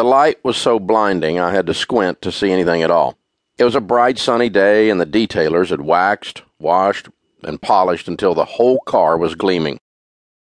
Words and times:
The 0.00 0.04
light 0.04 0.42
was 0.42 0.56
so 0.56 0.78
blinding 0.80 1.38
I 1.38 1.52
had 1.52 1.66
to 1.66 1.74
squint 1.74 2.22
to 2.22 2.32
see 2.32 2.50
anything 2.50 2.82
at 2.82 2.90
all. 2.90 3.18
It 3.58 3.64
was 3.64 3.74
a 3.74 3.82
bright 3.82 4.16
sunny 4.16 4.48
day, 4.48 4.88
and 4.88 4.98
the 4.98 5.04
detailers 5.04 5.68
had 5.68 5.82
waxed, 5.82 6.40
washed, 6.58 7.10
and 7.42 7.60
polished 7.60 8.08
until 8.08 8.32
the 8.32 8.46
whole 8.46 8.80
car 8.86 9.18
was 9.18 9.34
gleaming. 9.34 9.78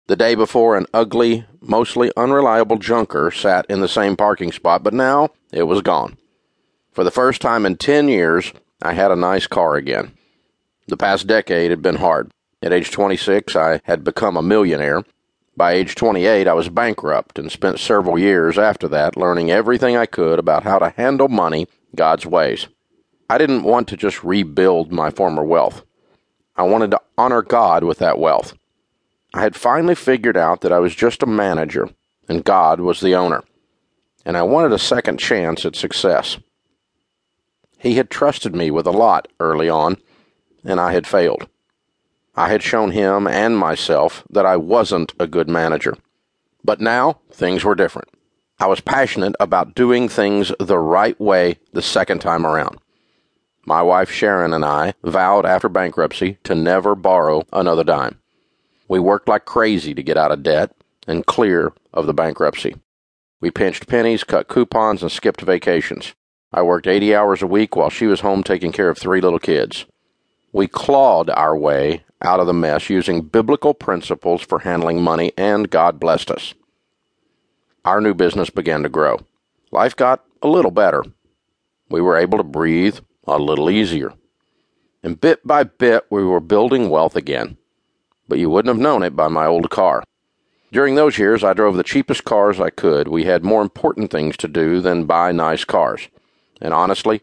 The 0.09 0.17
day 0.17 0.35
before, 0.35 0.77
an 0.77 0.87
ugly, 0.93 1.47
mostly 1.61 2.11
unreliable 2.17 2.79
junker 2.79 3.31
sat 3.31 3.67
in 3.69 3.81
the 3.81 3.87
same 3.87 4.17
parking 4.17 4.51
spot, 4.51 4.83
but 4.83 4.93
now 4.93 5.29
it 5.53 5.69
was 5.69 5.81
gone. 5.81 6.17
For 6.91 7.05
the 7.05 7.13
first 7.13 7.41
time 7.41 7.65
in 7.65 7.77
ten 7.77 8.09
years, 8.09 8.53
I 8.83 8.95
had 8.95 9.13
a 9.13 9.17
nice 9.17 9.47
car 9.47 9.77
again. 9.77 10.19
The 10.89 10.97
past 10.97 11.29
decade 11.29 11.71
had 11.71 11.83
been 11.83 11.99
hard. 11.99 12.33
At 12.63 12.73
age 12.73 12.91
26, 12.91 13.55
I 13.55 13.81
had 13.85 14.03
become 14.03 14.37
a 14.37 14.43
millionaire. 14.43 15.05
By 15.57 15.73
age 15.73 15.95
28, 15.95 16.47
I 16.47 16.53
was 16.53 16.69
bankrupt 16.69 17.39
and 17.39 17.51
spent 17.51 17.81
several 17.81 18.19
years 18.19 18.59
after 18.59 18.89
that 18.89 19.17
learning 19.17 19.51
everything 19.51 19.97
I 19.97 20.05
could 20.05 20.39
about 20.39 20.65
how 20.65 20.79
to 20.79 20.91
handle 20.91 21.29
money 21.29 21.67
God's 21.95 22.27
ways. 22.27 22.69
I 23.31 23.39
didn't 23.39 23.63
want 23.63 23.89
to 23.89 23.97
just 23.97 24.23
rebuild 24.23 24.93
my 24.93 25.11
former 25.11 25.43
wealth. 25.43 25.83
I 26.57 26.63
wanted 26.65 26.91
to 26.91 27.01
honor 27.17 27.41
God 27.41 27.85
with 27.85 27.99
that 28.01 28.19
wealth. 28.19 28.53
I 29.33 29.41
had 29.41 29.57
finally 29.57 29.95
figured 29.95 30.37
out 30.37 30.61
that 30.61 30.73
I 30.73 30.79
was 30.79 30.95
just 30.95 31.23
a 31.23 31.27
manager 31.27 31.89
and 32.29 32.45
God 32.45 32.81
was 32.81 33.01
the 33.01 33.15
owner, 33.15 33.43
and 34.25 34.37
I 34.37 34.43
wanted 34.43 34.73
a 34.73 34.79
second 34.79 35.19
chance 35.19 35.65
at 35.65 35.77
success. 35.77 36.39
He 37.79 37.95
had 37.95 38.11
trusted 38.11 38.55
me 38.55 38.71
with 38.71 38.87
a 38.87 38.91
lot 38.91 39.29
early 39.39 39.69
on, 39.69 39.97
and 40.65 40.81
I 40.81 40.93
had 40.93 41.07
failed. 41.07 41.49
I 42.37 42.51
had 42.51 42.63
shown 42.63 42.91
him 42.91 43.27
and 43.27 43.57
myself 43.57 44.23
that 44.29 44.45
I 44.45 44.57
wasn't 44.57 45.15
a 45.19 45.27
good 45.27 45.49
manager. 45.49 45.97
But 46.63 46.81
now 46.81 47.21
things 47.31 47.65
were 47.65 47.75
different. 47.75 48.09
I 48.59 48.67
was 48.67 48.81
passionate 48.81 49.35
about 49.41 49.75
doing 49.75 50.09
things 50.09 50.53
the 50.61 50.79
right 50.79 51.19
way 51.21 51.59
the 51.73 51.83
second 51.83 52.21
time 52.21 52.47
around. 52.47 52.79
My 53.65 53.83
wife 53.83 54.11
Sharon 54.11 54.53
and 54.53 54.65
I 54.65 54.95
vowed 55.03 55.45
after 55.45 55.69
bankruptcy 55.69 56.39
to 56.45 56.55
never 56.55 56.95
borrow 56.95 57.45
another 57.53 57.85
dime. 57.85 58.21
We 58.89 59.01
worked 59.01 59.29
like 59.29 59.45
crazy 59.45 59.95
to 59.95 60.03
get 60.03 60.17
out 60.17 60.31
of 60.31 60.43
debt 60.43 60.73
and 61.07 61.27
clear 61.27 61.73
of 61.93 62.07
the 62.07 62.15
bankruptcy. 62.15 62.77
We 63.41 63.51
pinched 63.51 63.89
pennies, 63.89 64.25
cut 64.25 64.49
coupons, 64.49 65.03
and 65.03 65.11
skipped 65.11 65.41
vacations. 65.41 66.15
I 66.53 66.63
worked 66.63 66.87
80 66.87 67.15
hours 67.15 67.43
a 67.43 67.47
week 67.47 67.77
while 67.77 67.91
she 67.91 68.07
was 68.07 68.21
home 68.21 68.43
taking 68.43 68.73
care 68.73 68.89
of 68.89 68.99
three 68.99 69.21
little 69.21 69.39
kids. 69.39 69.85
We 70.53 70.69
clawed 70.69 71.29
our 71.29 71.57
way 71.57 72.05
out 72.23 72.41
of 72.41 72.47
the 72.47 72.55
mess 72.55 72.89
using 72.89 73.23
biblical 73.23 73.75
principles 73.75 74.43
for 74.43 74.61
handling 74.61 75.03
money, 75.03 75.33
and 75.37 75.71
God 75.71 76.01
blessed 76.01 76.31
us. 76.31 76.55
Our 77.85 78.01
new 78.01 78.15
business 78.15 78.51
began 78.51 78.83
to 78.83 78.89
grow. 78.89 79.19
Life 79.71 79.95
got 79.95 80.25
a 80.43 80.49
little 80.49 80.71
better. 80.71 81.05
We 81.89 82.01
were 82.01 82.17
able 82.17 82.39
to 82.39 82.45
breathe 82.45 82.99
a 83.27 83.39
little 83.39 83.71
easier. 83.71 84.13
And 85.03 85.21
bit 85.21 85.47
by 85.47 85.65
bit, 85.65 86.05
we 86.11 86.25
were 86.25 86.41
building 86.41 86.91
wealth 86.91 87.15
again. 87.17 87.59
But 88.29 88.39
you 88.39 88.51
wouldn't 88.51 88.75
have 88.75 88.83
known 88.83 89.03
it 89.03 89.15
by 89.15 89.29
my 89.29 89.47
old 89.47 89.71
car. 89.71 90.03
During 90.73 90.97
those 90.97 91.19
years, 91.19 91.45
I 91.45 91.53
drove 91.53 91.77
the 91.77 91.85
cheapest 91.85 92.25
cars 92.25 92.61
I 92.61 92.71
could. 92.71 93.07
We 93.07 93.25
had 93.25 93.45
more 93.45 93.63
important 93.63 94.11
things 94.11 94.37
to 94.39 94.49
do 94.49 94.81
than 94.81 95.05
buy 95.05 95.31
nice 95.31 95.65
cars. 95.65 96.09
And 96.61 96.75
honestly, 96.75 97.21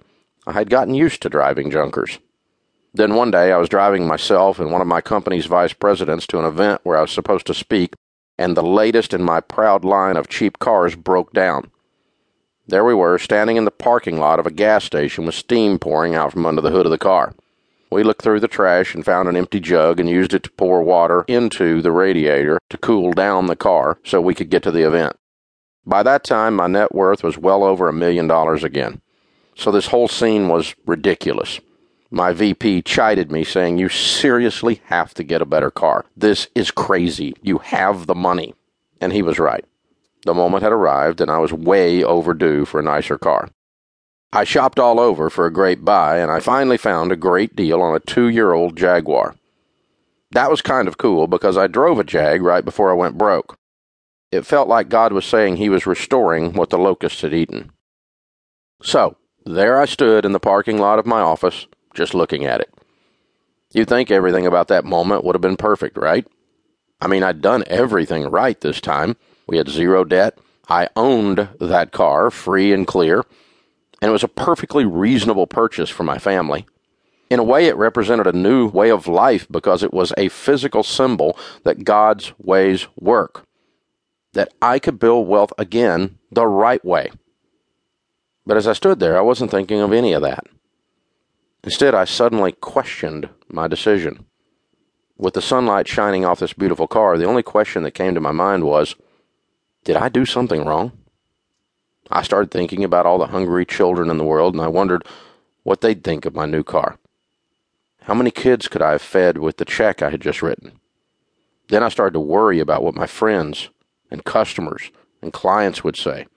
I 0.48 0.54
had 0.54 0.70
gotten 0.70 0.94
used 0.94 1.22
to 1.24 1.30
driving 1.30 1.70
junkers. 1.70 2.20
Then 2.96 3.16
one 3.16 3.32
day 3.32 3.52
I 3.52 3.58
was 3.58 3.70
driving 3.70 4.06
myself 4.06 4.60
and 4.60 4.72
one 4.72 4.82
of 4.82 4.88
my 4.88 5.02
company's 5.02 5.48
vice 5.48 5.74
presidents 5.74 6.28
to 6.28 6.40
an 6.40 6.46
event 6.46 6.82
where 6.84 6.98
I 6.98 7.02
was 7.02 7.12
supposed 7.12 7.48
to 7.48 7.54
speak, 7.56 7.96
and 8.38 8.56
the 8.56 8.64
latest 8.64 9.14
in 9.14 9.24
my 9.24 9.42
proud 9.42 9.84
line 9.84 10.16
of 10.16 10.28
cheap 10.28 10.60
cars 10.60 10.96
broke 10.96 11.34
down. 11.34 11.72
There 12.68 12.86
we 12.86 12.94
were, 12.94 13.18
standing 13.18 13.58
in 13.58 13.66
the 13.66 13.72
parking 13.72 14.20
lot 14.20 14.40
of 14.40 14.46
a 14.46 14.52
gas 14.52 14.84
station 14.84 15.26
with 15.26 15.34
steam 15.36 15.80
pouring 15.80 16.14
out 16.14 16.34
from 16.34 16.46
under 16.46 16.62
the 16.62 16.70
hood 16.70 16.86
of 16.86 16.92
the 16.92 16.98
car. 17.00 17.34
We 17.92 18.04
looked 18.04 18.22
through 18.22 18.40
the 18.40 18.48
trash 18.48 18.96
and 18.96 19.04
found 19.04 19.28
an 19.28 19.36
empty 19.36 19.60
jug 19.60 20.00
and 20.00 20.10
used 20.10 20.34
it 20.34 20.44
to 20.44 20.52
pour 20.52 20.82
water 20.84 21.26
into 21.28 21.82
the 21.82 21.92
radiator 21.92 22.60
to 22.70 22.78
cool 22.78 23.12
down 23.12 23.48
the 23.48 23.56
car 23.56 23.98
so 24.04 24.22
we 24.22 24.36
could 24.36 24.50
get 24.50 24.64
to 24.64 24.72
the 24.72 24.88
event. 24.88 25.16
By 25.86 26.04
that 26.04 26.24
time, 26.24 26.56
my 26.56 26.68
net 26.68 26.94
worth 26.94 27.24
was 27.24 27.38
well 27.38 27.64
over 27.64 27.90
a 27.90 27.94
million 27.94 28.28
dollars 28.28 28.64
again. 28.64 29.02
So 29.56 29.72
this 29.72 29.88
whole 29.88 30.08
scene 30.08 30.48
was 30.48 30.74
ridiculous. 30.86 31.60
My 32.16 32.32
VP 32.32 32.84
chided 32.84 33.32
me, 33.32 33.44
saying, 33.44 33.80
You 33.80 33.90
seriously 33.90 34.82
have 34.86 35.16
to 35.16 35.24
get 35.24 35.42
a 35.42 35.48
better 35.48 35.72
car. 35.72 36.06
This 36.16 36.48
is 36.54 36.70
crazy. 36.70 37.34
You 37.42 37.58
have 37.58 38.06
the 38.06 38.14
money. 38.14 38.54
And 39.02 39.12
he 39.12 39.24
was 39.24 39.40
right. 39.40 39.66
The 40.24 40.36
moment 40.36 40.62
had 40.62 40.72
arrived, 40.72 41.22
and 41.22 41.32
I 41.32 41.40
was 41.40 41.52
way 41.52 42.04
overdue 42.04 42.66
for 42.66 42.80
a 42.80 42.84
nicer 42.84 43.18
car. 43.18 43.50
I 44.32 44.44
shopped 44.44 44.78
all 44.78 45.00
over 45.00 45.32
for 45.32 45.48
a 45.48 45.52
great 45.52 45.84
buy, 45.84 46.20
and 46.20 46.30
I 46.30 46.40
finally 46.40 46.78
found 46.78 47.12
a 47.12 47.16
great 47.16 47.56
deal 47.56 47.82
on 47.82 47.96
a 47.96 48.00
two 48.00 48.28
year 48.28 48.54
old 48.54 48.78
Jaguar. 48.78 49.34
That 50.30 50.52
was 50.52 50.62
kind 50.62 50.88
of 50.88 51.00
cool 51.00 51.26
because 51.26 51.58
I 51.58 51.66
drove 51.66 51.98
a 51.98 52.04
Jag 52.04 52.44
right 52.44 52.64
before 52.64 52.92
I 52.92 52.96
went 52.96 53.18
broke. 53.18 53.58
It 54.32 54.46
felt 54.46 54.68
like 54.68 54.88
God 54.88 55.14
was 55.14 55.26
saying 55.26 55.56
He 55.56 55.68
was 55.68 55.88
restoring 55.88 56.54
what 56.54 56.70
the 56.70 56.78
locusts 56.78 57.22
had 57.22 57.34
eaten. 57.34 57.72
So, 58.84 59.18
there 59.48 59.82
I 59.82 59.86
stood 59.86 60.26
in 60.26 60.32
the 60.32 60.40
parking 60.40 60.78
lot 60.78 61.00
of 61.00 61.08
my 61.08 61.20
office, 61.20 61.66
just 61.94 62.14
looking 62.14 62.46
at 62.46 62.62
it. 62.62 62.74
You'd 63.72 63.90
think 63.90 64.12
everything 64.12 64.46
about 64.46 64.68
that 64.68 64.86
moment 64.86 65.24
would 65.24 65.36
have 65.36 65.42
been 65.42 65.58
perfect, 65.58 65.98
right? 65.98 66.28
I 67.02 67.08
mean, 67.08 67.24
I'd 67.24 67.42
done 67.42 67.64
everything 67.68 68.24
right 68.30 68.60
this 68.62 68.80
time. 68.80 69.18
We 69.48 69.58
had 69.58 69.68
zero 69.68 70.04
debt. 70.04 70.38
I 70.70 70.90
owned 70.96 71.50
that 71.60 71.92
car 71.92 72.32
free 72.32 72.72
and 72.72 72.88
clear, 72.88 73.24
and 74.02 74.10
it 74.10 74.14
was 74.14 74.24
a 74.24 74.30
perfectly 74.30 74.86
reasonable 74.86 75.48
purchase 75.48 75.90
for 75.90 76.04
my 76.04 76.18
family. 76.18 76.66
In 77.30 77.40
a 77.40 77.44
way, 77.44 77.66
it 77.66 77.76
represented 77.76 78.28
a 78.28 78.32
new 78.38 78.68
way 78.68 78.92
of 78.92 79.08
life 79.08 79.48
because 79.50 79.82
it 79.84 79.94
was 79.94 80.14
a 80.18 80.30
physical 80.30 80.84
symbol 80.84 81.38
that 81.64 81.84
God's 81.84 82.32
ways 82.38 82.88
work, 82.96 83.46
that 84.34 84.54
I 84.62 84.80
could 84.80 85.00
build 85.00 85.28
wealth 85.28 85.52
again 85.58 86.20
the 86.32 86.46
right 86.46 86.84
way. 86.86 87.12
But 88.46 88.58
as 88.58 88.68
I 88.68 88.74
stood 88.74 89.00
there, 89.00 89.18
I 89.18 89.22
wasn't 89.22 89.52
thinking 89.52 89.80
of 89.80 89.92
any 89.92 90.14
of 90.14 90.22
that. 90.22 90.46
Instead, 91.64 91.96
I 91.96 92.06
suddenly 92.06 92.52
questioned 92.52 93.30
my 93.48 93.68
decision. 93.68 94.26
With 95.18 95.34
the 95.34 95.42
sunlight 95.42 95.88
shining 95.88 96.26
off 96.26 96.40
this 96.40 96.54
beautiful 96.54 96.88
car, 96.88 97.18
the 97.18 97.26
only 97.26 97.44
question 97.44 97.84
that 97.84 97.92
came 97.92 98.14
to 98.16 98.20
my 98.20 98.32
mind 98.32 98.66
was 98.66 98.96
did 99.84 99.96
I 99.96 100.10
do 100.10 100.26
something 100.26 100.66
wrong? 100.66 100.92
I 102.10 102.22
started 102.22 102.52
thinking 102.52 102.84
about 102.84 103.06
all 103.06 103.18
the 103.18 103.28
hungry 103.28 103.66
children 103.66 104.10
in 104.10 104.18
the 104.18 104.24
world, 104.24 104.54
and 104.54 104.64
I 104.64 104.68
wondered 104.68 105.06
what 105.64 105.82
they'd 105.82 106.04
think 106.04 106.26
of 106.26 106.36
my 106.36 106.46
new 106.46 106.64
car. 106.64 106.98
How 108.02 108.14
many 108.14 108.32
kids 108.32 108.68
could 108.68 108.82
I 108.82 108.92
have 108.92 109.02
fed 109.02 109.38
with 109.38 109.58
the 109.58 109.66
check 109.66 110.02
I 110.02 110.10
had 110.10 110.22
just 110.22 110.42
written? 110.42 110.74
Then 111.70 111.84
I 111.84 111.90
started 111.90 112.14
to 112.14 112.20
worry 112.20 112.60
about 112.60 112.84
what 112.84 112.96
my 112.96 113.08
friends 113.08 113.70
and 114.12 114.26
customers 114.26 114.92
and 115.22 115.32
clients 115.32 115.84
would 115.84 115.96
say. 115.96 116.28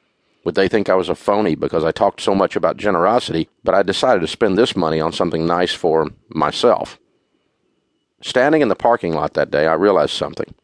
Would 0.47 0.55
they 0.55 0.69
think 0.69 0.89
I 0.89 0.95
was 0.95 1.09
a 1.09 1.17
phony 1.17 1.57
because 1.57 1.83
I 1.83 1.91
talked 1.91 2.21
so 2.21 2.33
much 2.33 2.55
about 2.55 2.77
generosity, 2.77 3.49
but 3.65 3.75
I 3.75 3.83
decided 3.83 4.21
to 4.21 4.29
spend 4.29 4.57
this 4.57 4.77
money 4.77 5.01
on 5.01 5.13
something 5.13 5.45
nice 5.45 5.75
for 5.75 6.09
myself? 6.29 7.01
Standing 8.23 8.63
in 8.63 8.69
the 8.69 8.77
parking 8.77 9.13
lot 9.13 9.35
that 9.35 9.51
day, 9.51 9.67
I 9.67 9.73
realized 9.73 10.13
something. 10.13 10.55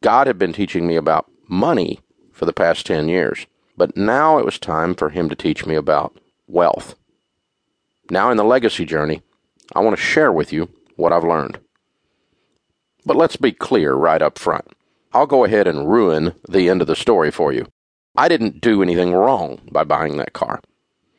God 0.00 0.28
had 0.28 0.38
been 0.38 0.52
teaching 0.52 0.86
me 0.86 0.94
about 0.94 1.28
money 1.48 1.98
for 2.30 2.44
the 2.44 2.52
past 2.52 2.86
10 2.86 3.08
years. 3.08 3.48
But 3.76 3.96
now 3.96 4.38
it 4.38 4.44
was 4.44 4.60
time 4.60 4.94
for 4.94 5.08
him 5.08 5.28
to 5.28 5.34
teach 5.34 5.66
me 5.66 5.74
about 5.74 6.16
wealth. 6.46 6.94
Now, 8.08 8.30
in 8.30 8.36
the 8.36 8.44
legacy 8.44 8.84
journey, 8.84 9.22
I 9.74 9.80
want 9.80 9.96
to 9.96 10.02
share 10.02 10.30
with 10.30 10.52
you 10.52 10.68
what 10.94 11.12
I've 11.12 11.24
learned. 11.24 11.58
But 13.04 13.16
let's 13.16 13.34
be 13.34 13.50
clear 13.50 13.94
right 13.94 14.22
up 14.22 14.38
front. 14.38 14.68
I'll 15.12 15.26
go 15.26 15.42
ahead 15.42 15.66
and 15.66 15.90
ruin 15.90 16.36
the 16.48 16.68
end 16.68 16.80
of 16.80 16.86
the 16.86 16.94
story 16.94 17.32
for 17.32 17.52
you. 17.52 17.66
I 18.16 18.28
didn't 18.28 18.60
do 18.60 18.82
anything 18.82 19.12
wrong 19.12 19.60
by 19.70 19.84
buying 19.84 20.16
that 20.16 20.32
car. 20.32 20.60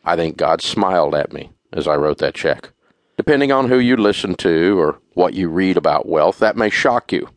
I 0.03 0.15
think 0.15 0.37
God 0.37 0.61
smiled 0.61 1.13
at 1.13 1.33
me 1.33 1.51
as 1.73 1.87
I 1.87 1.95
wrote 1.95 2.17
that 2.19 2.33
check. 2.33 2.71
Depending 3.17 3.51
on 3.51 3.67
who 3.67 3.79
you 3.79 3.97
listen 3.97 4.35
to 4.35 4.79
or 4.79 4.99
what 5.13 5.33
you 5.33 5.49
read 5.49 5.77
about 5.77 6.07
wealth, 6.07 6.39
that 6.39 6.57
may 6.57 6.69
shock 6.69 7.11
you. 7.11 7.29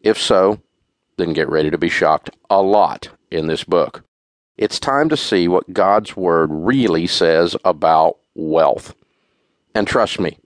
If 0.00 0.20
so, 0.20 0.60
then 1.16 1.32
get 1.32 1.48
ready 1.48 1.70
to 1.70 1.78
be 1.78 1.88
shocked 1.88 2.30
a 2.50 2.60
lot 2.60 3.10
in 3.30 3.46
this 3.46 3.64
book. 3.64 4.04
It's 4.56 4.78
time 4.78 5.08
to 5.08 5.16
see 5.16 5.48
what 5.48 5.72
God's 5.72 6.16
Word 6.16 6.50
really 6.50 7.06
says 7.06 7.56
about 7.64 8.18
wealth. 8.34 8.94
And 9.74 9.86
trust 9.86 10.20
me, 10.20 10.38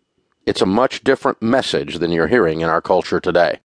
it's 0.45 0.61
a 0.61 0.67
much 0.67 1.03
different 1.03 1.43
message 1.43 1.99
than 1.99 2.13
you're 2.13 2.29
hearing 2.29 2.61
in 2.61 2.69
our 2.69 2.81
culture 2.81 3.21
today. 3.21 3.61